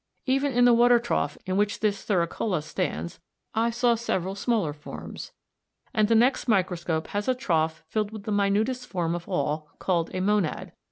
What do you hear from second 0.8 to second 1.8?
trough in which